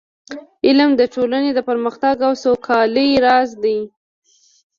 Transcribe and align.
علم 0.67 0.89
د 0.99 1.01
ټولنې 1.13 1.51
د 1.53 1.59
پرمختګ 1.69 2.15
او 2.27 2.33
سوکالۍ 2.43 3.09
راز 3.25 3.49
دی. 3.63 3.79